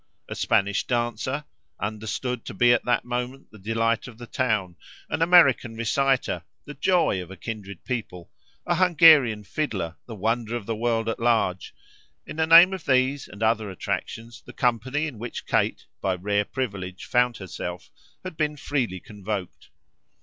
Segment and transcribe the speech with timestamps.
[0.27, 1.45] A Spanish dancer,
[1.79, 4.75] understood to be at that moment the delight of the town,
[5.11, 8.31] an American reciter, the joy of a kindred people,
[8.65, 11.75] an Hungarian fiddler, the wonder of the world at large
[12.25, 16.17] in the name of these and other attractions the company in which Kate, by a
[16.17, 17.91] rare privilege, found herself
[18.25, 19.69] had been freely convoked.